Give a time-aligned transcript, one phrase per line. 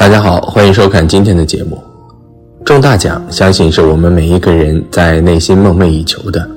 [0.00, 1.78] 大家好，欢迎收看今天的节目。
[2.64, 6.48] 中大奖，相信是我们每一个人在内心梦寐以求的。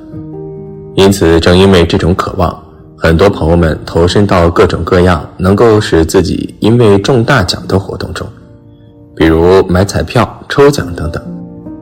[0.96, 2.58] 因此，正因为这种渴望，
[2.96, 8.26] 很多朋友们投身到各种各样能够使自己因为中大奖的活动中，
[9.14, 11.22] 比如买彩票、抽奖等等。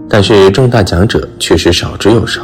[0.09, 2.41] 但是，中大奖者确实少之又少。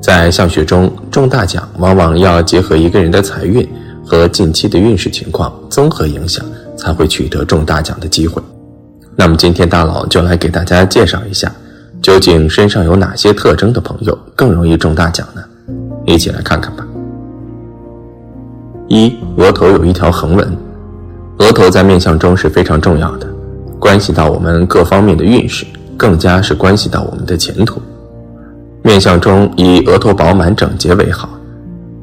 [0.00, 3.68] 在相学中，中大奖往往要结合一个人的财运
[4.02, 6.42] 和近期的运势情况综合影响，
[6.76, 8.42] 才会取得中大奖的机会。
[9.16, 11.50] 那么，今天大佬就来给大家介绍一下，
[12.02, 15.42] 究竟身上有哪些特征的朋友更容易中大奖呢？
[16.04, 16.84] 一起来看看吧。
[18.88, 20.56] 一，额头有一条横纹，
[21.38, 23.26] 额头在面相中是非常重要的，
[23.78, 25.64] 关系到我们各方面的运势，
[25.96, 27.80] 更加是关系到我们的前途。
[28.82, 31.30] 面相中以额头饱满整洁为好，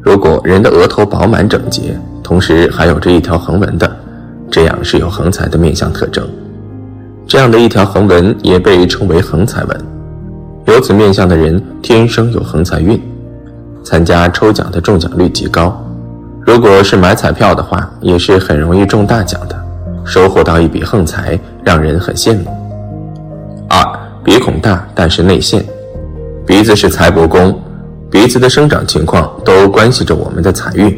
[0.02, 3.98] 如果人的额头饱满整洁，同时还有着一条横纹的，
[4.62, 6.24] 这样是有横财的面相特征。
[7.26, 9.86] 这样的一条横纹也被称为横财纹，
[10.68, 13.02] 有此面相的人天生有横财运。
[13.84, 15.84] 参加抽奖的中奖率极高，
[16.42, 19.60] 如果是买彩票的话，也是很容易中大奖的，
[20.06, 22.46] 收获到一笔横财，让人很羡慕。
[23.68, 23.84] 二
[24.24, 25.66] 鼻孔大，但是内陷，
[26.46, 27.60] 鼻子是财帛宫，
[28.12, 30.96] 鼻子的生长情况都关系着我们的财运。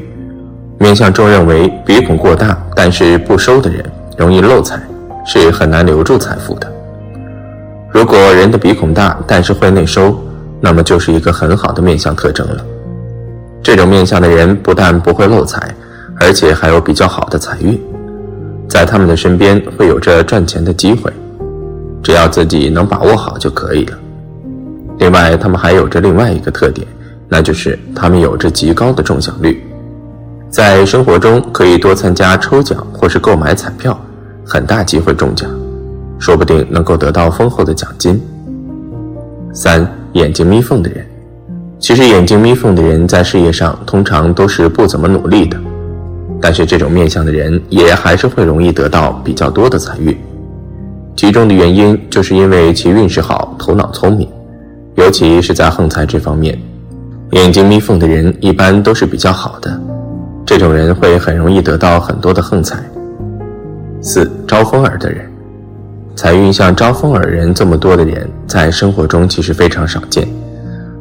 [0.83, 3.81] 面相中认为鼻孔过大，但是不收的人，
[4.17, 4.77] 容易漏财，
[5.25, 6.69] 是很难留住财富的。
[7.89, 10.21] 如果人的鼻孔大，但是会内收，
[10.59, 12.65] 那么就是一个很好的面相特征了。
[13.63, 15.73] 这种面相的人不但不会漏财，
[16.19, 17.79] 而且还有比较好的财运，
[18.67, 21.09] 在他们的身边会有着赚钱的机会，
[22.03, 23.97] 只要自己能把握好就可以了。
[24.97, 26.85] 另外，他们还有着另外一个特点，
[27.29, 29.62] 那就是他们有着极高的中奖率，
[30.53, 33.99] 在生活中可以多参加抽奖或是购买彩票，
[34.45, 35.49] 很大机会中奖，
[36.19, 38.21] 说不定能够得到丰厚的奖金。
[39.51, 41.03] 三眼睛眯缝的人。
[41.79, 45.59] 其实眼睛眯缝的人在事业上通常都是不怎么努力的，
[46.39, 50.15] 但是这种面相的人也还是会容易得到比较多的财运。
[51.15, 54.29] 其中的原因就是因为其运势好，头脑聪明，
[54.97, 56.55] 尤其是在横财这方面，
[57.31, 59.81] 眼睛眯缝的人一般都是比较好的，
[60.45, 62.83] 这种人会很容易得到很多的横财。
[64.01, 65.25] 四招风耳的人，
[66.15, 70.27] 财运像招风耳人这么多的人，在生活中其实非常少见。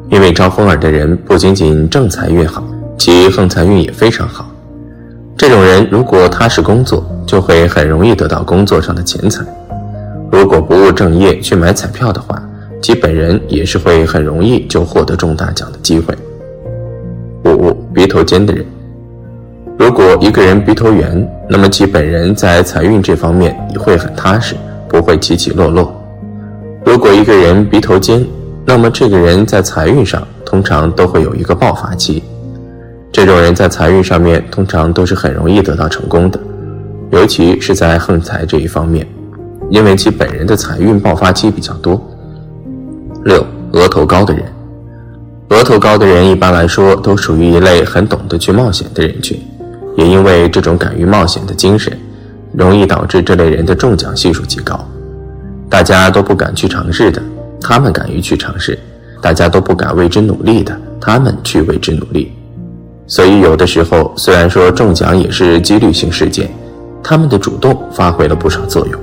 [0.09, 2.63] 因为招风耳的人不仅仅正财运好，
[2.97, 4.49] 其横财运也非常好。
[5.35, 9.43] 这种人如果踏实工作，就会很容易得到工作上的钱财；
[10.31, 12.41] 如果不务正业去买彩票的话，
[12.81, 16.15] 其本人也是会很容易就获得中大奖的机会。
[17.43, 18.65] 五鼻头尖的人，
[19.77, 24.55] 如果一个人鼻头圆，那么其本人在财运这方面也会很踏实，
[24.87, 25.93] 不会起起落落。
[26.85, 28.25] 如果一个人鼻头尖，
[28.65, 32.23] 那么这个人在财运上通常都会有一个爆发期，
[33.11, 36.39] 这种人在财运上面通常都是很容易得到成功的，
[37.11, 39.05] 尤其是在横财这一方面，
[39.69, 41.99] 因为其本人的财运爆发期比较多。
[43.25, 44.45] 六，额头高的人，
[45.49, 49.39] 额头高的人一般来说都属于一类很懂得去冒险的人群，
[49.95, 51.97] 也因为这种敢于冒险的精神，
[52.53, 54.79] 容易导致这类人的中奖系数极高，
[55.69, 57.21] 大家都不敢去尝试的。
[57.61, 58.77] 他们敢于去尝试，
[59.21, 62.31] 大家都不敢为之努力的，他们去为之努力。
[63.07, 66.49] 所以有的时候，虽然说中奖也是几率性事件，
[67.01, 68.99] 他们的主动发挥了不少作用。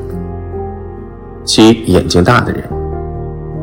[1.45, 2.63] 七眼睛大的人，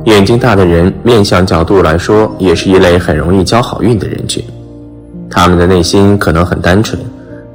[0.05, 4.43] 眼睛大的人面相角度来说，也是一类很容易交好运的人群。
[5.29, 6.99] 他们的内心可能很单纯，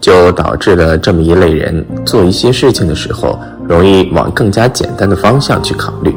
[0.03, 6.15] 就导致了这么一类人做一些事情的时候，容易往更加简单的方向去考虑。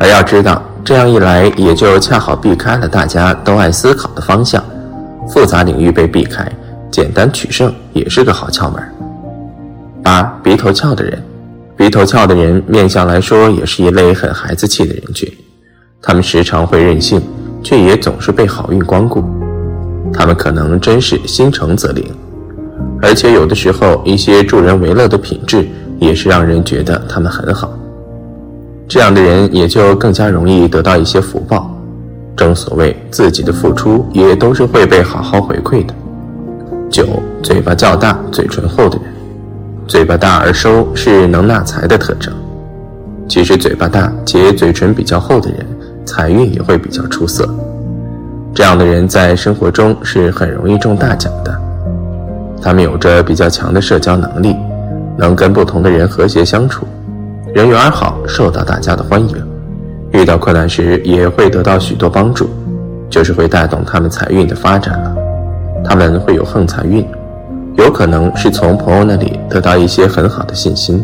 [0.00, 4.62] 而要知道，这样一来，也就恰好避开了大家都爱思考的方向，
[5.28, 6.50] 复杂领域被避开，
[6.90, 8.82] 简单取胜也是个好窍门。
[10.02, 11.22] 八鼻头翘的人，
[11.76, 15.32] 鼻头翘的人面相来说也是一类很孩子气的人群，
[16.02, 17.22] 他们时常会任性，
[17.62, 19.22] 却也总是被好运光顾。
[20.12, 22.04] 他们可能真是心诚则灵，
[23.02, 25.66] 而且有的时候一些助人为乐的品质，
[25.98, 27.72] 也是让人觉得他们很好。
[28.86, 31.74] 这样的人也就更加容易得到一些福报。
[32.36, 35.94] 正所谓自己的付出也都是会被好好回馈的。
[36.90, 37.06] 九，
[37.42, 39.12] 嘴巴较大、嘴唇厚的人，
[39.86, 42.32] 嘴巴大而收是能纳财的特征。
[43.28, 45.66] 其实嘴巴大且嘴唇比较厚的人，
[46.04, 47.48] 财运也会比较出色。
[48.54, 51.69] 这样的人在生活中是很容易中大奖的。
[52.62, 54.54] 他们有着比较强的社交能力，
[55.16, 56.86] 能跟不同的人和谐相处，
[57.54, 59.34] 人缘好，受到大家的欢迎，
[60.12, 62.50] 遇到困难时也会得到许多帮助，
[63.08, 65.16] 就是会带动他们财运的发展了。
[65.82, 67.06] 他们会有横财运，
[67.76, 71.02] 有可能是从朋友那里得到一些很好的信心，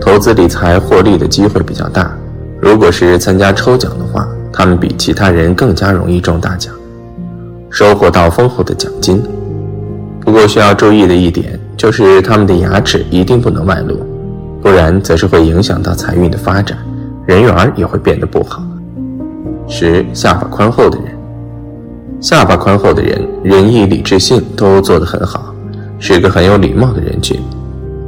[0.00, 2.10] 投资理财获利的机会比较大。
[2.58, 6.72] 如果是参加抽奖的话，他们比其他人更加容易中大奖，
[7.68, 9.22] 收获到丰厚的奖金。
[10.32, 13.98] 不过需要注意的一点就是，他们的牙齿一定不能外露，
[14.62, 16.78] 不然则是会影响到财运的发展，
[17.26, 18.62] 人缘也会变得不好。
[19.68, 21.14] 十下巴宽厚的人，
[22.18, 25.54] 下巴宽厚的人，仁义礼智信都做得很好，
[25.98, 27.38] 是个很有礼貌的人群，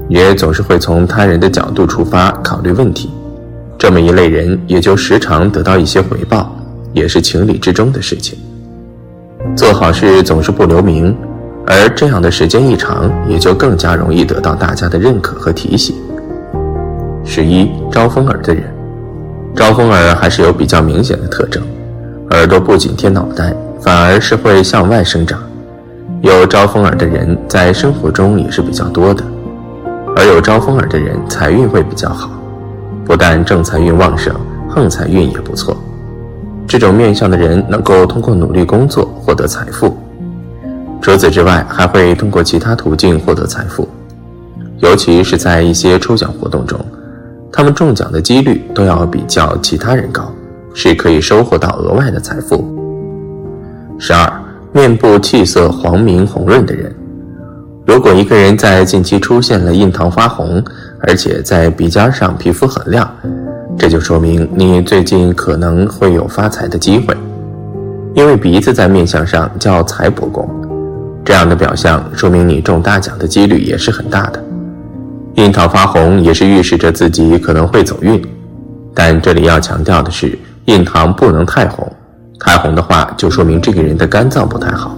[0.09, 3.11] 也总是会从他人的角度出发考虑问题。
[3.77, 6.57] 这么一类人，也就时常得到一些回报，
[6.95, 8.39] 也是情理之中的事情。
[9.55, 11.15] 做好事总是不留名。
[11.67, 15.95] 而这样的时间一长，也就更加容易得到大家的认可和提携。
[17.25, 18.65] 十一招风耳的人，
[19.57, 21.63] 招风耳还是有比较明显的特征，
[22.31, 25.39] 耳朵不仅贴脑袋，反而是会向外生长。
[26.21, 29.25] 有招风耳的人在生活中也是比较多的，
[30.17, 32.31] 而有招风耳的人财运会比较好，
[33.07, 34.35] 不但正财运旺盛，
[34.69, 35.77] 横财运也不错。
[36.67, 39.97] 这种面相的人能够通过努力工作获得财富。
[41.05, 43.87] 除此之外，还会通过其他途径获得财富，
[44.79, 46.81] 尤其是在一些抽奖活动中，
[47.53, 50.33] 他们中奖的几率都要比较其他人高，
[50.73, 52.65] 是可以收获到额外的财富。
[53.99, 54.33] 十二，
[54.73, 56.91] 面部气色黄明红润的人，
[57.87, 60.65] 如果一个人在近期出现了印堂发红，
[61.01, 63.07] 而且在鼻尖上皮肤很亮，
[63.77, 67.15] 这就说明你最近可能会有发财的机会，
[68.15, 70.49] 因为鼻子在面相上叫财帛宫。
[71.25, 74.45] 这样的表象说明你中大奖的几率也是很大的。
[75.37, 78.23] 印堂发红也是预示着自己可能会走运，
[78.95, 81.91] 但这里要强调的是，印堂不能太红，
[82.39, 84.97] 太红的话就说明这个人的肝脏不太好。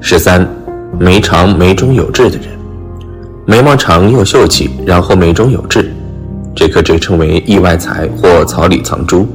[0.00, 0.46] 十三，
[0.98, 2.46] 眉长眉中有痣的人，
[3.46, 5.90] 眉毛长又秀气，然后眉中有痣，
[6.54, 9.26] 这颗痣称为意外财或草里藏珠。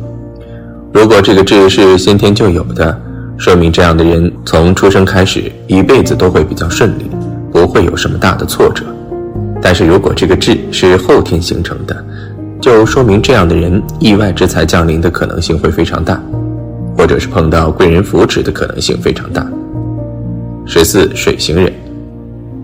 [0.94, 3.01] 如果这个痣是先天就有的。
[3.38, 7.10] 说明这样的人从出生开始一辈子都会比较顺利，
[7.51, 8.84] 不会有什么大的挫折。
[9.62, 12.06] 但是如果这个痣是后天形成的，
[12.60, 16.19] 就说明这样的人意外之财降临的可能性会非常大，
[16.98, 19.45] 或者是碰到贵人扶持的可能性非常大。
[20.66, 21.72] 十四，水型人，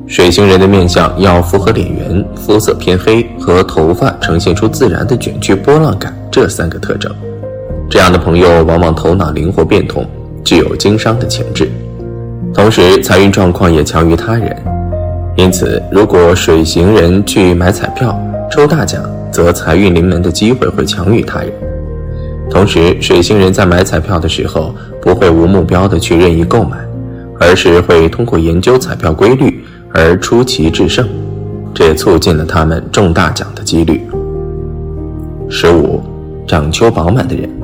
[0.07, 7.13] 水型人的面相要符合脸圆、肤色偏黑和头发呈现出自然的卷曲波浪感这三个特征。
[7.89, 10.03] 这样的朋友往往头脑灵活变通。
[10.43, 11.69] 具有经商的潜质，
[12.53, 14.55] 同时财运状况也强于他人，
[15.37, 18.19] 因此，如果水型人去买彩票
[18.51, 19.01] 抽大奖，
[19.31, 21.49] 则财运临门的机会会强于他人。
[22.49, 26.77] 同时，水星人在买彩票的时候不会无目标的去任意购买，
[27.39, 29.63] 而是会通过研究彩票规律
[29.93, 31.07] 而出奇制胜，
[31.73, 34.05] 这也促进了他们中大奖的几率。
[35.49, 36.01] 十五，
[36.45, 37.62] 掌秋饱满的人。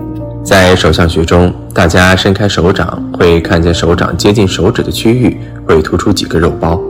[0.50, 6.82] 在手相学中，大家伸开手掌会看见手掌接近手指的区域会突出几个肉包，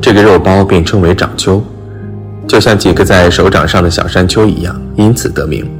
[0.00, 1.62] 这个肉包便称为掌丘，
[2.46, 5.70] 就像几个在手掌上的小山丘一样，因此得名。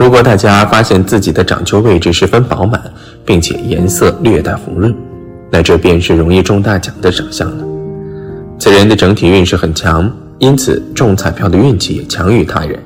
[0.00, 2.82] 如果大家发现自己的掌丘位置十分饱满，
[3.24, 4.92] 并且颜色略带红润，
[5.48, 7.64] 那这便是容易中大奖的长相了。
[8.58, 10.10] 此人的整体运势很强，
[10.40, 12.76] 因此中彩票的运气也强于他人，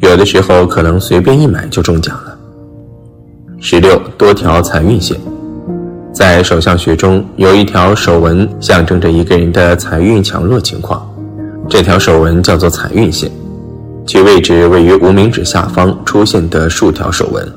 [0.00, 2.34] 有的时候可能随便一买就中奖了。
[3.60, 5.18] 十六多条财运线，
[6.12, 11.04] 在手相学中，有一条手纹象征着一个人的财运强弱情况。
[11.68, 13.28] 这条手纹叫做财运线，
[14.06, 17.52] 其位置位于无名指下方出现的数条手纹。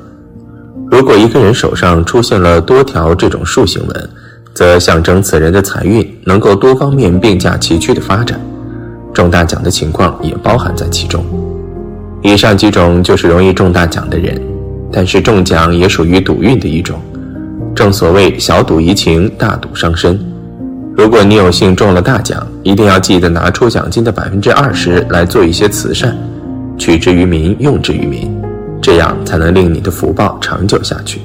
[0.90, 4.10] 如果一个人手上出现了多条这种竖形纹，
[4.54, 8.40] 则象征此人的财运能够多方面并驾齐驱的发展，
[9.14, 11.24] 中大奖的情况也包含在其中。
[12.22, 14.51] 以上几种就是容易中大奖的人。
[14.92, 17.00] 但是中奖也属于赌运的一种，
[17.74, 20.20] 正所谓小赌怡情，大赌伤身。
[20.94, 26.14] 如果你有幸中了大奖，一定要记得拿出奖金的百分之二十来做一些慈善，
[26.76, 28.30] 取之于民，用之于民，
[28.82, 31.22] 这样才能令你的福报长久下去。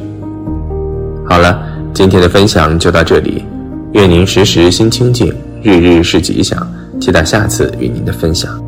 [1.26, 1.62] 好了，
[1.94, 3.44] 今天的分享就到这里，
[3.92, 6.66] 愿您时时心清静，日日是吉祥，
[7.02, 8.67] 期待下次与您的分享。